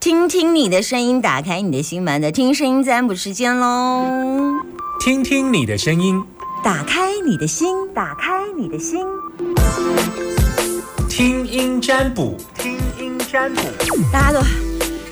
[0.00, 4.04] 听听你的声音，打开你的心门的听声音占卜时间喽！
[5.00, 6.22] 听听你的声音，
[6.62, 9.04] 打开你的心，打开你的心，
[11.08, 13.62] 听音占卜，听音占卜，
[14.12, 14.40] 大家都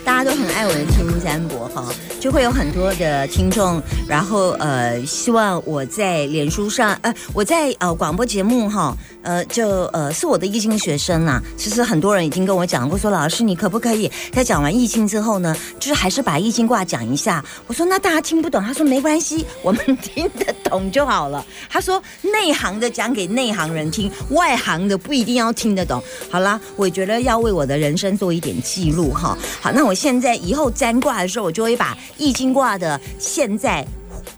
[0.07, 8.97] 大家都很爱我的听音占卜哈，就会有很多的听众，然后呃，希望我在脸书上，呃，我在呃广播节目哈。
[9.23, 11.43] 呃，就呃是我的易经学生呐。
[11.57, 17.45] 其实很多人已经跟我讲过，说老师你可不可以在讲完易经之后呢，就是还是把易经卦讲一下。
[17.67, 21.45] 我说那大家听不懂，他说没关系，我们听得懂就好了。
[21.69, 26.01] 他说内行的讲给内行人听，外行的不一定要听得懂。
[26.31, 29.37] 好啦，我觉得要为我的人生做一点记录哈。
[29.61, 33.85] 好，那我现在以后占卦的时候，我就会把易经卦的现在。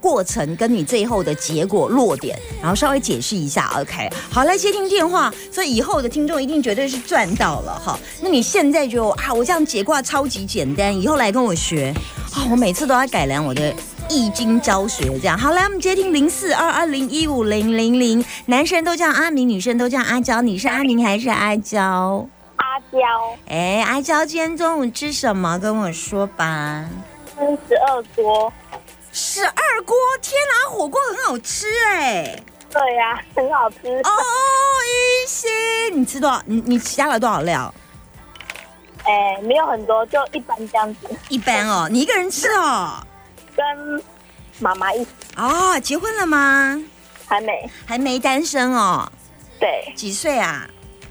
[0.00, 4.08] 过程跟你最后的结果落点，然后稍微解释一下，OK？
[4.30, 7.98] 好，来接听电话，所以以后的听众一定绝对是赚到了哈。
[8.22, 11.92] 那你现在就啊，我这样解卦超级简单，以后来跟我学
[12.32, 13.74] 啊，我每次都要改良我的
[14.08, 22.28] 易经教学，这样好来，我们接听零四二二零一五零零零，男生都叫阿明，女生都叫阿娇，你是阿明还是阿娇？
[22.90, 25.58] 阿娇，哎，阿娇，今天中午吃什么？
[25.58, 26.86] 跟我说吧。
[27.34, 28.52] 吃十二锅。
[29.12, 32.40] 十二锅，天哪，火锅很好吃哎！
[32.70, 34.10] 对呀，很好吃哦。
[34.86, 35.48] 一心，
[35.92, 36.40] 你吃多少？
[36.46, 37.72] 你你加了多少料？
[39.04, 41.08] 哎，没有很多，就一般这样子。
[41.28, 43.02] 一般哦，你一个人吃哦？
[43.56, 44.02] 跟
[44.60, 45.10] 妈妈一起。
[45.36, 46.80] 哦，结婚了吗？
[47.26, 49.10] 还没，还没单身哦。
[49.58, 49.92] 对。
[49.96, 50.68] 几岁啊？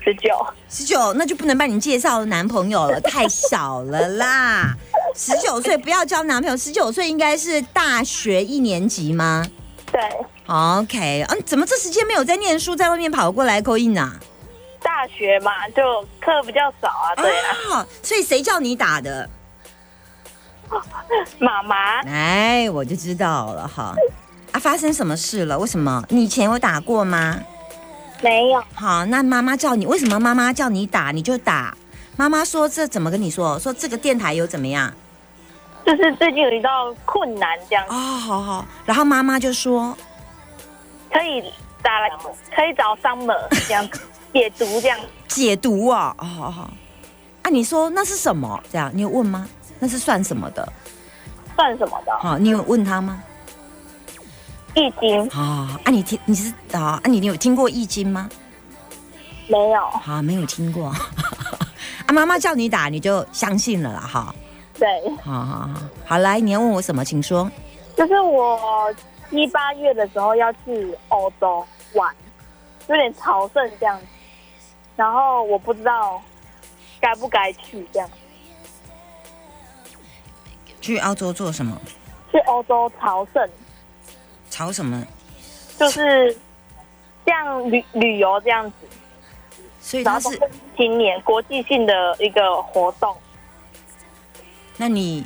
[0.08, 0.48] 十九。
[0.70, 4.74] 十九，那就不能帮你介绍男朋友了，太小了啦。
[5.14, 9.46] 十九岁不要交男朋友，十九岁应该是大学一年级吗？
[9.92, 10.00] 对。
[10.46, 14.14] OK，嗯，怎么这时间没有在念书，在外面跑过来扣印呢？
[14.82, 15.84] 大学嘛，就
[16.22, 17.30] 课比较少啊，对
[17.74, 17.86] 啊。
[18.02, 19.30] 所以谁叫你打的？
[21.40, 22.00] 妈妈。
[22.04, 23.94] 哎，我就知道了哈。
[24.54, 25.60] 啊，发生什么事了？
[25.60, 26.02] 为什么？
[26.08, 27.38] 你以前有打过吗？
[28.22, 28.64] 没有。
[28.74, 31.76] 好，那妈妈叫你，为什么妈妈叫你打你就打？
[32.16, 33.60] 妈妈说这怎么跟你说？
[33.60, 34.94] 说这个电台有怎么样？
[35.86, 39.98] 就是最近有一道困难这样哦，好好，然后妈妈就说
[41.10, 41.42] 可以
[41.82, 42.10] 打来，
[42.54, 43.88] 可以找 Summer 这样
[44.34, 46.70] 解读这样解读啊，哦好，
[47.44, 48.62] 啊你说那是什么？
[48.70, 49.48] 这样你有问吗？
[49.80, 50.68] 那是算什么的？
[51.56, 52.12] 算什么的？
[52.20, 53.24] 好，你有问他吗？
[54.78, 58.30] 易经啊，啊你听你是啊啊你你有听过易经吗？
[59.48, 60.90] 没有，啊没有听过，
[62.06, 64.36] 啊妈妈叫你打你就相信了啦哈。
[64.78, 64.88] 对，
[65.24, 65.70] 好好好，
[66.06, 67.50] 好来，你要问我什么，请说。
[67.96, 68.94] 就是我
[69.32, 72.16] 七八月的时候要去欧洲玩，
[72.88, 74.06] 有点朝圣这样子，
[74.96, 76.22] 然后我不知道
[77.00, 78.08] 该不该去这样。
[80.80, 81.76] 去澳洲做什么？
[82.32, 83.50] 去欧洲朝圣。
[84.58, 85.06] 朝什么？
[85.78, 86.36] 就是
[87.24, 88.74] 像旅旅游这样子。
[89.80, 90.28] 所以它是
[90.76, 93.16] 今年国际性的一个活动。
[94.76, 95.24] 那你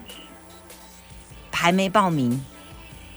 [1.49, 2.45] 还没报名？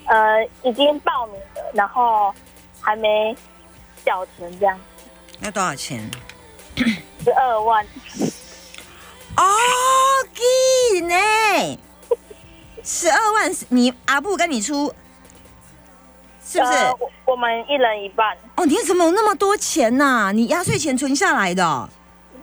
[0.06, 2.32] 呃，已经报名了，然后
[2.80, 3.36] 还没
[4.04, 4.78] 缴钱，这样。
[5.40, 6.08] 要多少钱？
[7.24, 7.84] 十二万。
[9.36, 9.44] 哦，
[10.32, 11.78] 给呢？
[12.84, 14.94] 十二万，你阿布跟你出，
[16.54, 17.10] 是不是？
[17.24, 18.36] 我们一人一半。
[18.54, 20.30] 哦，你怎么有那么多钱呐？
[20.32, 21.88] 你压岁钱存下来的？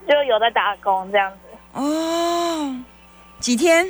[0.06, 1.38] 就有在打工这样子。
[1.80, 2.76] 哦。
[3.40, 3.88] 几天？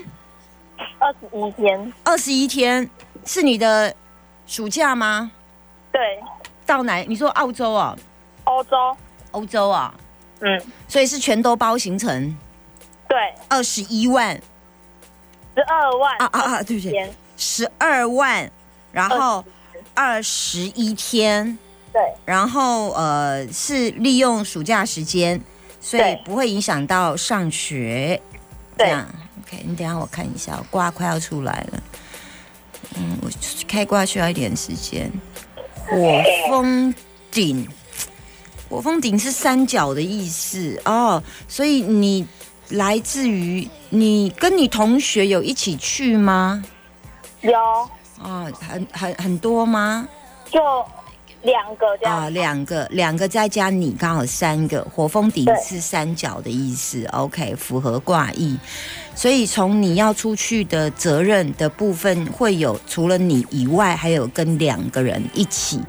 [0.99, 1.93] 二十一天。
[2.03, 2.87] 二十一天
[3.25, 3.91] 是你的
[4.45, 5.31] 暑假吗？
[5.91, 5.99] 对。
[6.67, 6.97] 到哪？
[6.97, 7.97] 你说澳洲啊？
[8.43, 8.97] 欧洲。
[9.31, 9.91] 欧洲啊？
[10.41, 10.61] 嗯。
[10.88, 12.38] 所以是全都包行程。
[13.07, 13.17] 对。
[13.49, 14.39] 二十一万。
[15.55, 16.15] 十二万。
[16.19, 16.63] 啊啊啊！
[16.63, 16.95] 对不起。
[17.35, 18.47] 十二万，
[18.91, 19.43] 然后
[19.94, 21.57] 二十一天。
[21.94, 22.02] 对。
[22.25, 25.41] 然后呃，是利用暑假时间，
[25.79, 28.22] 所以不会影响到上学。
[28.78, 29.07] 这样。
[29.66, 31.83] 你等下我看一下，卦快要出来了。
[32.95, 33.30] 嗯，我
[33.68, 35.12] 开卦需要一点时间。
[35.86, 36.95] 火风
[37.30, 37.68] 顶，
[38.69, 42.25] 火风顶是三角的意思哦，所以你
[42.69, 46.63] 来自于你跟你同学有一起去吗？
[47.42, 47.51] 有。
[48.23, 50.07] 啊，很很很多吗？
[50.50, 50.59] 就。
[51.44, 54.85] 两个这样啊，两个两个再加你，刚好三个。
[54.94, 58.56] 火风顶是三角的意思，OK，符合卦意。
[59.15, 65.81] 所以从你要出去的责任的部分，会有除了你以外，还有跟两个人一起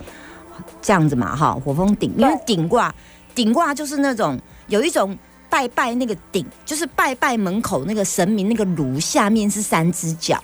[0.81, 1.53] 这样子嘛，哈。
[1.53, 2.95] 火风顶，因为顶卦，
[3.35, 5.15] 顶卦就是那种有一种
[5.51, 10.43] 拜拜那个顶，就是拜拜门口那个神明那个炉下面是三只脚，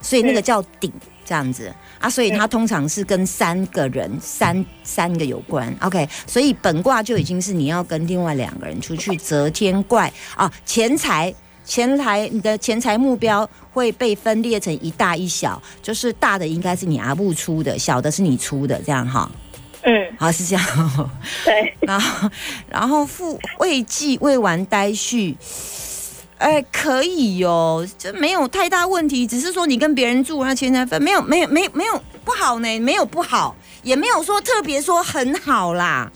[0.00, 0.92] 所以那个叫顶
[1.24, 5.74] 这样子啊，所以它通常是跟三个人三三个有关。
[5.80, 11.34] OK，所以本卦就已经是你要跟另外两个人出去择天怪啊，钱财。
[11.64, 19.30] 钱财，你的钱财目标会被分裂成一大一小，就是大的应该是你阿布出的，小的是你出的，这样哈。
[19.82, 21.10] 嗯，好是这样。
[21.44, 22.30] 对， 然后，
[22.70, 25.36] 然后复未济未完待续，
[26.38, 36.10] 哎，可以哟，这没有太大问题，只是说你跟别人住，那钱财分没有没有没有没有不好呢，没有不好，也没有说特别说很好啦，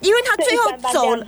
[0.00, 1.26] 因为他最后走了。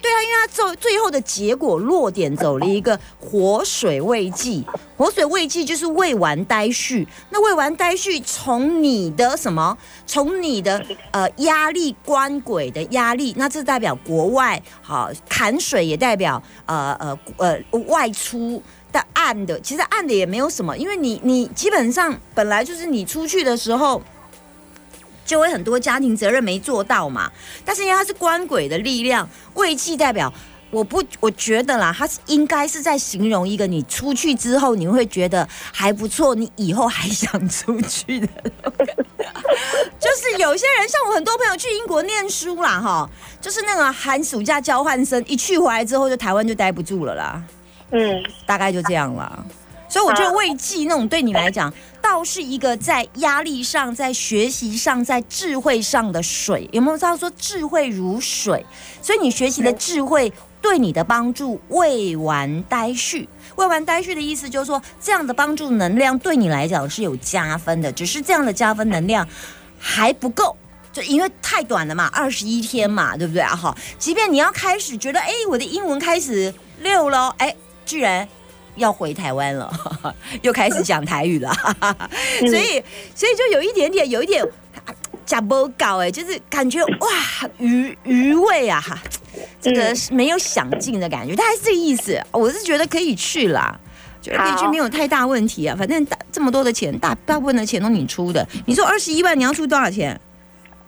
[0.00, 4.64] 对啊，因为他最最后的结果落点走了一个活水未济，
[4.96, 7.06] 活水未济就是未完待续。
[7.30, 9.76] 那未完待续，从你的什么？
[10.06, 17.58] 从你的呃压力官鬼的压力，那这代表国外好砍水，也代表呃呃呃
[17.88, 18.62] 外出
[18.92, 19.60] 的暗的。
[19.60, 24.00] 其实暗的也没有什么，因为你你基本上本来就是你出去的时候。
[25.28, 27.30] 就会很多家庭责任没做到嘛，
[27.62, 30.32] 但是因为它是官鬼的力量，胃气代表，
[30.70, 38.28] 我不，我觉得啦，它是应该是在形容一个你出去之后你会觉得还不错，你以后还想出去的，
[40.00, 47.42] 就是有些人像我很多朋友去英国念书啦，哈，就是那个寒暑假交换生一去回来之后就台湾就待不住了啦，
[47.90, 49.44] 嗯，大概就这样了。
[49.88, 56.68] 所以我觉得慰藉那种对你来讲，倒是一个在压力上、在学习上、在智慧上的水。
[56.72, 58.64] 有没有知道说智慧如水？
[59.00, 63.28] 所以你学习的智慧对你的帮助未完待续。
[63.56, 69.26] 未完待续的意思就是说，这样的帮助能量对你来讲是有加分的，只是这样的加分能量
[69.78, 70.54] 还不够，
[70.92, 73.56] 就因为太短了嘛，二十一天嘛，对不对啊？
[73.56, 77.56] 好，即便你要开始觉得，哎，我的英文开始溜了，哎，
[77.86, 78.28] 居然。
[78.78, 79.70] 要回台湾了，
[80.42, 81.52] 又开始讲台语了，
[82.40, 82.82] 所以
[83.14, 84.44] 所以就有一点点，有一点
[85.26, 87.08] 假不搞哎，就是感觉哇
[87.58, 88.98] 余余味啊哈，
[89.60, 92.18] 这个没有想尽的感觉，大概是这个意思。
[92.32, 93.78] 我是觉得可以去啦，
[94.22, 95.76] 觉得可以去，没有太大问题啊。
[95.76, 98.46] 反正大这么多的钱，大大部分的钱都你出的。
[98.66, 100.18] 你说二十一万，你要出多少钱？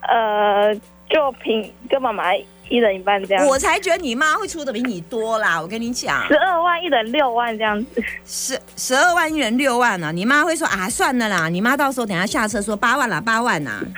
[0.09, 0.75] 呃，
[1.11, 2.25] 就凭跟妈妈。
[2.71, 5.61] 一人一半这样，我才觉得你妈会出的比你多啦！
[5.61, 10.13] 我跟你讲，十二万一人六万这样子，十十二万一人六万呢？
[10.13, 11.49] 你妈会说啊，算了啦！
[11.49, 13.81] 你妈到时候等下下车说八万啦，八万呐。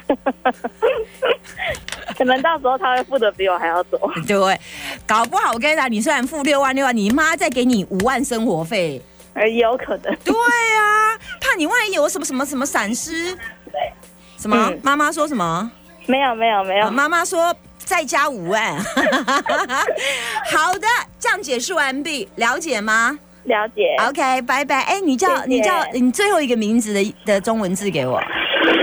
[2.16, 4.58] 可能到时候他会付的比我还要多， 对，
[5.06, 9.02] 搞不好我跟你讲，你虽然付六万六万，你妈再给你五万生活费，
[9.36, 10.16] 也有可能。
[10.24, 13.34] 对啊，怕你万一有什么什么什么闪失，
[13.66, 13.92] 对
[14.38, 14.72] 什么？
[14.82, 15.70] 妈妈说什么？
[16.06, 17.54] 没有没有没有，妈妈说。
[17.84, 18.76] 再加五万，
[20.50, 20.86] 好的，
[21.18, 23.18] 这样解释完毕，了解吗？
[23.44, 23.96] 了解。
[24.08, 24.82] OK，拜拜。
[24.82, 28.20] 哎，你叫你叫你最后一个名字的的中文字给我。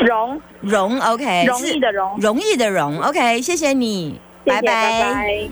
[0.05, 5.49] 容容，OK，容易的容，容易的容，OK，谢谢你，拜拜。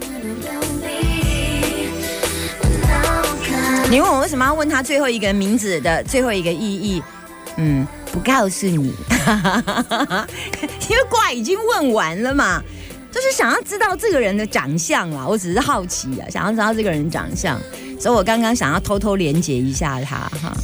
[3.89, 7.01] 你问我为什么要问他最后一个名字的最后一个意义？
[7.55, 8.93] 嗯，不告诉你，
[10.89, 12.61] 因为卦已经问完了嘛。
[13.17, 17.59] 就是想要知道这个人的长相啦，我只是好奇啊，想要知道这个人长相，
[17.99, 20.55] 所以我刚刚想要偷偷连接一下他哈，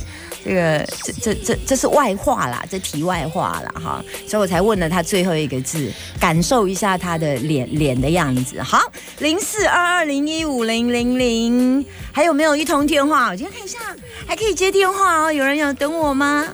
[0.46, 8.62] 这个这这这这是外话啦，这题外话啦哈，所以我才问了他最后一个字，感受一下他的脸脸的样子。
[8.62, 8.80] 好，
[9.18, 13.30] 零四二二零一五零零零，还有没有一通电话？
[13.30, 13.80] 我今天看一下，
[14.28, 16.48] 还可以接电话哦，有人要等我吗？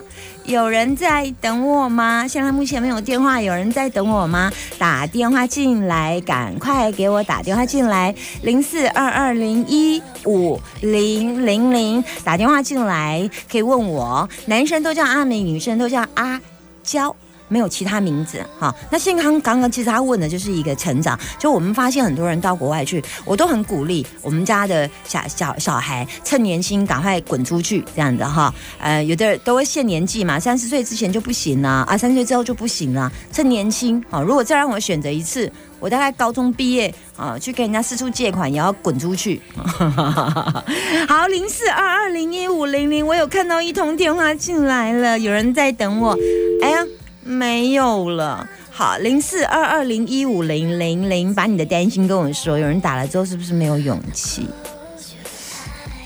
[0.50, 2.28] 有人在等我吗？
[2.28, 4.52] 现在目前没有电话，有人在等我吗？
[4.80, 16.42] 打电话进来，赶快给我打电话进来，零四二二零一五零零零，打电话进来可以问我，男生都叫阿美，女生都叫阿
[16.82, 17.16] 娇。
[17.50, 18.74] 没有其他名字哈。
[18.90, 28.54] 那健康刚刚其实他问的就是一个成长，就我们发现很多人到国外去，我都很鼓励我们家的小小小孩趁年轻赶快滚出去这样的哈。
[28.80, 33.12] 呃，有的都会限年纪嘛，三十岁之前就不行了啊，三十岁之后就不行了。
[33.32, 39.42] 趁年轻啊，如果再让我选择一次，我大概高中毕业啊，去跟人家四处借款也要滚出去。
[41.08, 46.16] 好，零四二二零一五零零，我有看到一通电话进来了，有人在等我。
[46.62, 46.86] 哎呀。
[47.30, 52.58] 没有了，好，零四二二零一五零零零，把你的担心跟我说。
[52.58, 54.50] 有人打了之后，是不是没有勇气？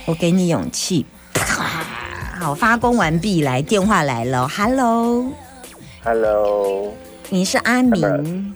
[0.06, 1.06] 我给你勇气。
[2.38, 5.24] 好，发功完毕，来电话来了，Hello，Hello，
[7.30, 8.54] 你是阿明？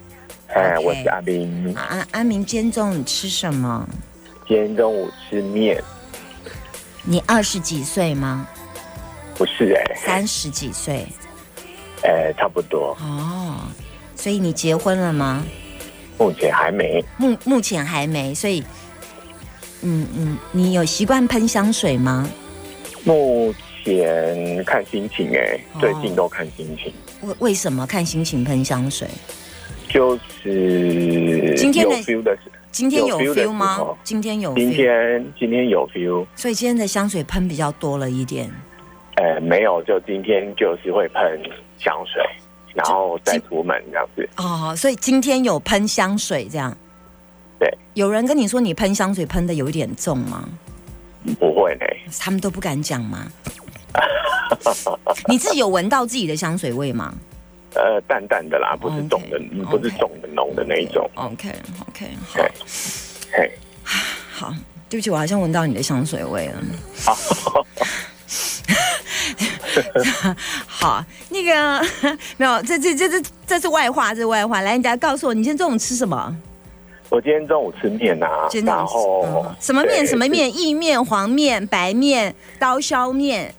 [0.47, 1.74] 哎，我是阿明。
[1.74, 3.88] 阿阿明，今天中午吃什么？
[4.45, 5.81] 今天中午吃面，
[7.05, 8.45] 你二十几岁吗？
[9.38, 11.07] 不是哎、三十几岁
[12.07, 13.59] 哎、差不多，哦，
[14.15, 15.43] 所以你结婚了吗？
[16.17, 17.03] 目前还没。
[17.17, 18.63] 目目前还没，所以，
[19.81, 22.27] 嗯嗯，你有习惯喷香水吗？
[23.03, 29.07] 目前看心情哎、哦最近都看心情，为为什么看心情喷香水？
[29.89, 33.79] 就是今天的 feel 的是，今天有有 feel 吗？
[34.03, 38.49] 今天有今天今天有 feel，所以今天的香水喷比较多了一点。
[39.15, 41.41] 呃，没有，就今天就是会喷
[41.79, 42.22] 香水，
[42.74, 44.29] 然后再出门这样子。
[44.38, 46.75] 哦，所以今天有喷香水这样。
[47.60, 50.48] 对，有人跟你说你喷香水喷的有一点重吗？
[51.39, 51.86] 不会呢，
[52.19, 53.27] 他们都不敢讲吗？
[55.27, 57.13] 你自己有闻到自己的香水味吗
[57.75, 59.38] 呃，淡淡的啦，不是重的，
[59.69, 61.10] 不是重的浓的那一种。
[61.15, 61.53] ？OK
[61.89, 62.07] OK，
[63.84, 64.00] 好
[64.48, 64.55] 好，
[64.89, 66.63] 对不起，我好像闻到你的香水味了。
[70.65, 71.82] 好，那个
[72.38, 74.62] 没有，这这这这这是外话，这是外话。
[74.62, 76.36] 来，你等下告诉我，你今天中午吃什么？
[77.10, 80.06] 我今天中午吃面啊，今天中然、后嗯什么面？
[80.06, 80.27] 什么？
[80.27, 80.56] 面？
[80.56, 83.56] 意面、黄面、白面、刀削面、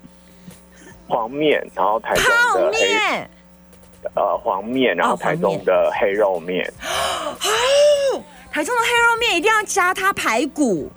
[1.08, 3.30] 黄面，然后台中泡的黑面。
[4.14, 6.64] 呃黄面，然后台中的黑肉面。
[8.50, 10.90] 台中的黑肉面一定要加它排骨，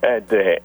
[0.00, 0.60] 哎，对，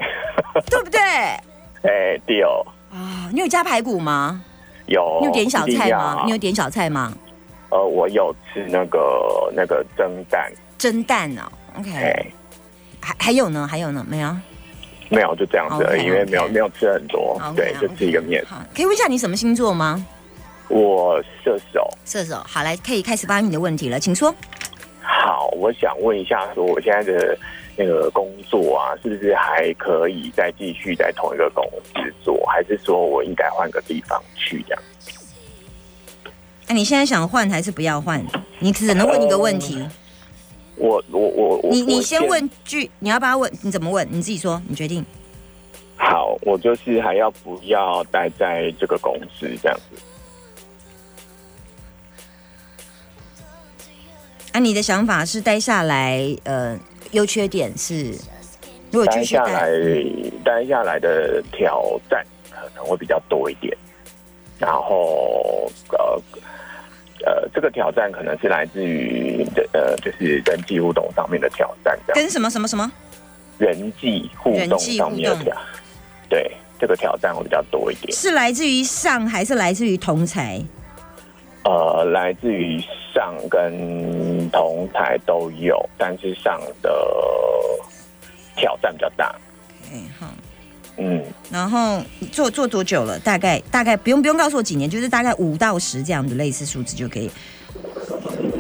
[0.70, 1.00] 对不对？
[1.84, 4.42] 哎，对哦，啊，你有加排骨吗？
[4.88, 5.18] 有。
[5.22, 6.24] 你有点小菜吗？
[6.26, 7.14] 你有点小菜吗？
[7.70, 11.42] 呃，我有吃那个那个蒸蛋，蒸蛋哦
[11.80, 12.26] ，OK，哎，
[13.02, 13.68] 还还有呢？
[13.68, 14.06] 还有呢？
[14.08, 14.36] 没有
[15.10, 18.44] 没有就这样子而已，因为没有没有吃很多对，就吃一个面。
[18.46, 20.06] 好，可以问一下你什么星座吗？
[20.70, 21.90] 我射手。
[22.06, 22.36] 射手。
[22.48, 24.34] 好，来，可以开始发问你的问题了，请说。
[25.02, 27.38] 好，我想问一下，说我现在的
[27.76, 34.84] 那个工作啊，是不是还可以再继续在同一个公司做，还是说我应该换个地方去这样？
[36.68, 38.26] 那、你现在想换还是不要换？
[38.60, 39.86] 你只能问一个问题。
[40.76, 43.52] 我我我我，我你你先问句，你要不要问？
[43.62, 44.08] 你怎么问？
[44.10, 45.06] 你自己说，你决定。
[45.96, 50.02] 好，我就是还要不要待在这个公司这样子？
[54.54, 56.78] 啊，你的想法是待下来，呃，
[57.14, 58.12] 优缺点是，
[58.92, 59.70] 如果待继续待下来，
[60.44, 63.76] 待下来的挑战可能会比较多一点，
[64.60, 66.22] 然后呃
[67.26, 72.92] 呃，这个挑战可能是来自于呃，就是人际互动上面的挑战，跟什么什么什么？
[73.58, 75.58] 人际互动人际互动上面的挑，
[76.28, 78.12] 对这个挑战会比较多一点。
[78.12, 80.62] 是来自于上还是来自于同才？
[81.66, 82.78] 呃，来自于
[83.14, 86.92] 上跟同台都有，但是上的
[88.56, 89.34] 挑战比较大。
[89.92, 90.28] 哎，好。
[90.98, 93.18] 嗯，然后做做多久了？
[93.20, 97.32] 大概大概不用不用告诉我几年，就是大概五到十这样的类似数字就可以。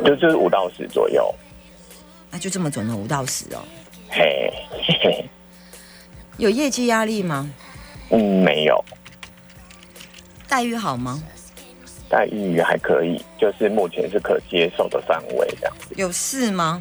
[0.03, 1.33] 就就是五到十左右。
[2.31, 3.61] 啊，就这么准了，五到十哦。
[4.09, 5.25] 嘿，嘿嘿，
[6.37, 7.53] 有业绩压力吗？
[8.09, 8.83] 嗯，没有，
[10.47, 11.21] 待遇好吗？
[12.13, 15.95] 待遇还可以，就是目前是可接受的范围这样子。
[15.97, 16.79] 有事吗？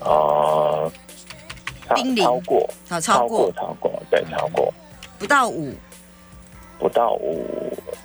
[0.00, 0.92] 呃，
[2.18, 4.70] 超过，好，超过超过，对，超过
[5.18, 5.74] 不到五。
[6.78, 7.42] 不到五，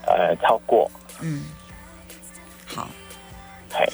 [0.05, 1.43] 呃，超过，嗯，
[2.65, 2.89] 好，
[3.69, 3.85] 嘿，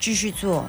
[0.00, 0.64] 继续做。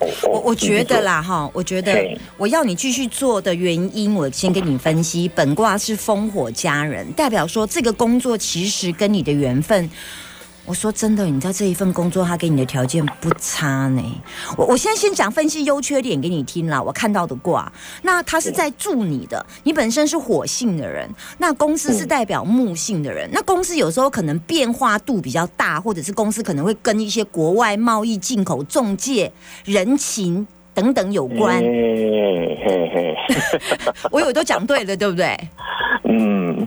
[0.00, 5.30] 我我我觉得，啦哈，我觉得我要你继续做的原因，我先跟你分析。
[5.34, 9.88] 本卦是烽火家人，代表说这个工作其实跟你的缘分。
[10.66, 14.02] 我说真的，你知道这一份工作，他给你的条件不差呢。
[14.56, 16.80] 我我现在先讲分析优缺点给你听啦。
[16.80, 17.70] 我看到的卦，
[18.02, 19.44] 那他是在助你的。
[19.62, 23.28] 你本身是火性的人，那公司是代表木性的人。
[23.30, 29.30] 那公司有时候可能变化度比较大，或者是公司可能会跟一些国外贸易、进口、中介、
[29.66, 31.60] 人情等等有关。
[31.60, 33.16] 嘿嘿嘿，
[34.10, 35.38] 我有都讲对了，对不对？
[36.04, 36.66] 嗯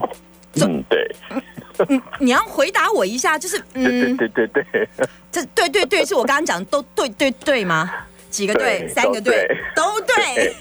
[0.54, 1.16] 嗯，对，
[1.88, 4.88] 嗯，你要回答我一下，就是对对嗯，对对对，
[5.30, 7.90] 这对对对，是我刚刚讲都对对对吗？
[8.30, 8.80] 几个对？
[8.80, 9.48] 对三个对？
[9.74, 10.54] 都对。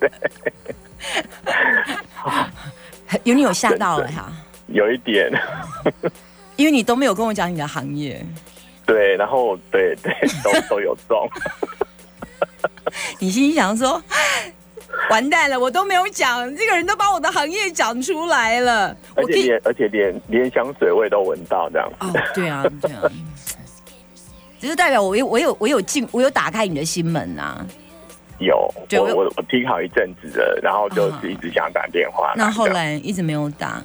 [0.00, 0.10] 对
[3.24, 4.30] 有你有吓到了哈，
[4.66, 5.32] 有一点，
[6.56, 8.24] 因为你都没有跟我讲你的行业，
[8.84, 11.28] 对，然后对对都都有中，
[13.18, 14.02] 你心想说。
[15.10, 18.96] 完蛋了，我都没有讲，这个人都把我的行业讲出来了。
[19.14, 21.90] 而且连而且连连香水味都闻到这样。
[22.00, 23.02] 哦，对啊，对啊。
[24.60, 27.64] 只是代表我有我有我有进我有打开你的心门呐、
[28.40, 28.56] 有，
[28.90, 32.32] 我我我我听好一阵子了，然后就是一直想打电话。
[32.34, 33.80] 那后来一直没有打，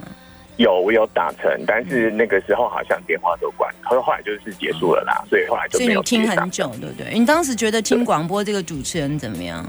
[0.57, 7.13] 有我有打成，但是那个时候好像电话都关，后后来就是结束了啦，所以后来就所以你听很久，对不对？
[7.13, 9.63] 你当时觉得听广播这个主持人怎么样？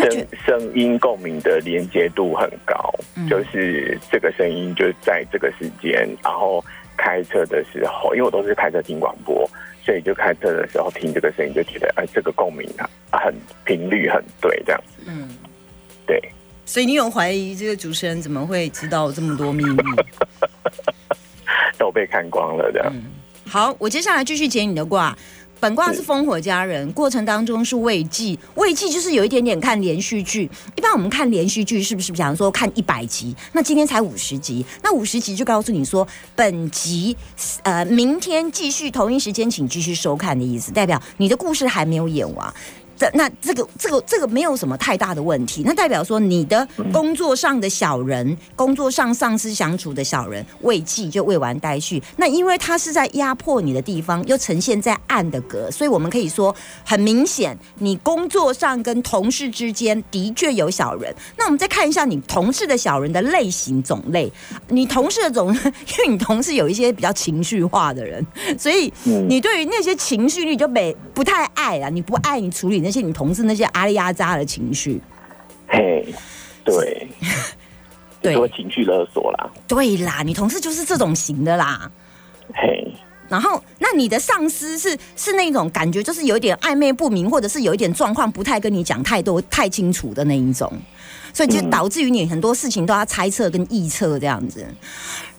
[0.00, 6.64] 声声音共鸣的连接度很高，嗯就是这个声音就在这个时间，然后
[6.96, 9.48] 开车的时候，因为我都是开车听广播，
[9.84, 13.34] 所以就开车的时候听这个声音，就觉得哎，这个共鸣啊，很
[13.64, 15.28] 频率很对，这样子，嗯，
[16.06, 16.20] 对，
[16.64, 19.82] 所以你有怀疑这个主持人怎么会知道这么多秘密？
[21.78, 22.92] 都被看光了，这样。
[23.46, 25.16] 好，我接下来继续解你的卦。
[25.58, 30.48] 本卦是烽火佳人，过程当中是未济，未济就是有一点点看连续剧。
[30.76, 37.16] 一般我们看连续剧是不是，比方说看一百集，那今天才五十集，那五十集就告诉你说，本集
[37.62, 42.52] 呃明天继续同一时间请继续收看的意思，代表你的故事还没有演完。
[42.96, 52.02] 这那这个这个这个没有什么太大的问题，那代表说你的工作上的小人，工作上上司相处的小人未济就未完待续。
[52.16, 61.14] 那因为他是在压迫你的地方，又呈现在暗的格，所以我们可以说很明显，你工作上跟同事之间的确有小人。
[61.36, 64.32] 那我们再看一下你同事的小人的类型种类，
[64.68, 68.24] 你同事的种， 因为你同事有一些比较情绪化的人，
[68.58, 75.00] 所以嗯你对于那些情绪你就没不太爱啊，你不爱你处理那些你同事那些阿里亚扎的情绪。
[75.66, 76.06] 嘿，
[76.64, 77.08] 对，
[78.22, 78.34] 对。
[78.34, 81.90] 说情绪勒索啦，对啦，你同事就是这种型的啦。
[82.54, 82.94] 嘿，
[83.28, 90.72] 然后，那你的上司是是那种感觉，就是有一点暧昧不明，或者是有一点状况不太跟你讲太多、太清楚的那一种，
[91.32, 91.68] 所以就嗯。
[91.68, 94.64] 导致于你很多事情都要猜测跟臆测这样子。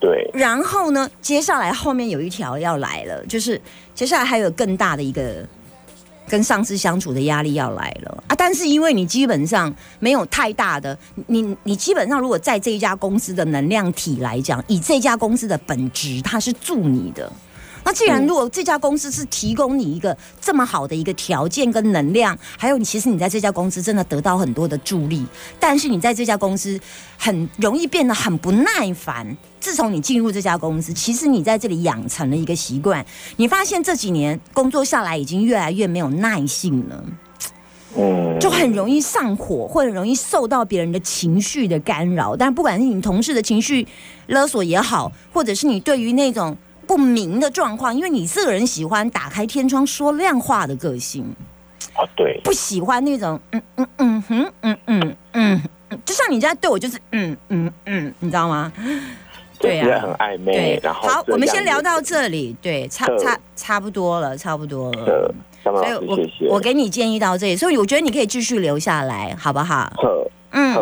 [0.01, 3.59] 对，然后呢，接下来后面有一条要来了，就是
[3.95, 5.47] 接下来还有更大的一个
[6.29, 8.35] 跟上司相处的压力要来了啊！
[8.37, 17.31] 但是因为你基本上没有太大的，你你基本上如果在这一家公司的能量体来讲，以这家公司的本质，它是助你的。
[17.87, 25.25] 那既然如果这家公司是提供你一个这么好的一个条件跟能量，还有你其实你在这家公司真的得到很多的助力，
[25.57, 26.77] 但是你在这家公司
[27.17, 29.37] 很容易变得很不耐烦。
[29.61, 33.05] 自从你进入这家公司，其实你在这里养成了一个习惯，
[33.37, 37.05] 你发现这几年工作下来已经越来越没有耐性了。
[37.95, 42.35] 嗯，就很容易上火，或者容易受到别人的情绪的干扰。
[42.35, 43.87] 但不管是你同事的情绪
[44.25, 46.55] 勒索也好，或者是你对于那种
[46.87, 51.25] 不明的状况，因为你这个人喜欢打开天窗说亮话的个性，
[51.95, 58.71] 哦，对，不喜欢那种嗯嗯嗯哼嗯嗯嗯嗯，就像你这样对我就是嗯嗯嗯，你知道吗？
[59.59, 69.91] 对啊就是很暧昧对，，然后好，我们先聊到这里，对，差嗯差差不多了，差不多了所以我我给你建议到这里，所以我觉得你可以继续留下来，好不好？
[70.51, 70.75] 嗯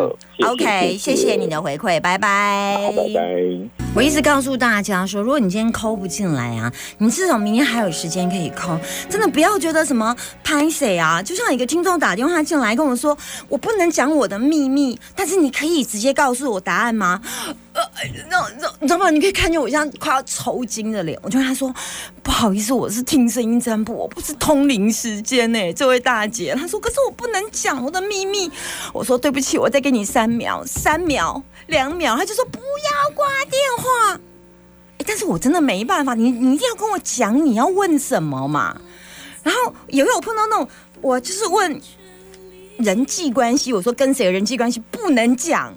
[0.46, 2.92] ，OK，谢谢谢谢你的回馈，拜拜。
[2.96, 3.75] 拜拜。
[3.96, 8.78] 我一直告诉大家说，如果你今天抠不进来啊，你至少明天还有时间可以抠。
[9.08, 13.16] 真的不要觉得什么拍谁啊，就像一个听众打电话进来跟我说，
[13.48, 17.22] 我不能讲我的秘密，但是你可以直接告诉我答案吗？
[18.28, 19.10] 那那你知道吗？
[19.10, 21.74] 你可以看见我像快要抽筋的脸，我就跟他说，
[22.22, 26.54] 不好意思，我是听声音占卜，我不是通灵时间呢、这位大姐。
[26.54, 28.50] 她说，可是我不能讲我的秘密。
[28.92, 32.16] 我说对不起，我再给你三秒，三秒，两秒。
[32.16, 34.20] 她就说不要挂电话。
[34.98, 38.78] 诶但是我真的没办法，你你一定要跟我讲你要问什么嘛。
[39.42, 40.68] 然后也有碰到那种，
[41.00, 41.80] 我就是问
[42.78, 45.72] 人际关系，我说跟谁的人际关系不能讲。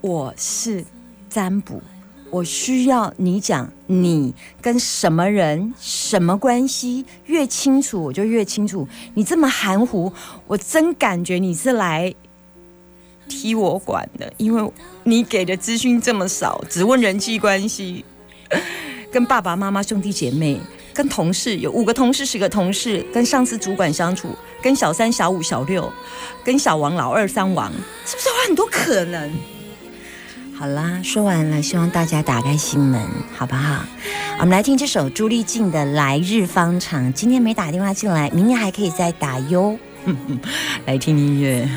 [0.00, 0.84] 我是
[1.28, 1.82] 占卜，
[2.30, 4.32] 我需要你讲你
[4.62, 8.86] 跟什么人、什么关系，越清楚我就越清楚。
[9.14, 10.12] 你这么含糊，
[10.46, 12.14] 我真感觉你是来
[13.28, 14.72] 踢我管的，因为
[15.04, 18.04] 你给的资讯这么少，只问人际关系，
[19.10, 20.60] 跟爸爸妈妈、兄弟姐妹。
[20.94, 24.30] 跟同事有五个同事、十个同事，跟上司、主管相处，
[24.60, 25.88] 跟小三、小五、小六，
[26.42, 27.70] 跟小王、老二、三王，
[28.04, 29.32] 是不是有很多可能？
[30.58, 33.00] 好啦，说完了，希望大家打开心门，
[33.32, 33.84] 好不好？
[34.40, 37.04] 我们来听这首朱丽静的《来日方长》。
[37.12, 39.78] 今天没打电话进来，明天还可以再打哟。
[40.84, 41.68] 来听音乐。